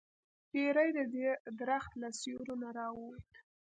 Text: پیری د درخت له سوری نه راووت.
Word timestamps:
پیری 0.49 0.89
د 0.97 0.99
درخت 1.59 1.91
له 2.01 2.09
سوری 2.21 2.55
نه 2.61 2.69
راووت. 2.77 3.29